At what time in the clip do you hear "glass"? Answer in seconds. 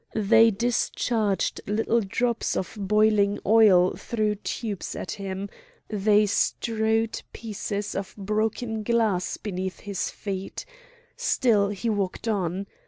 8.81-9.37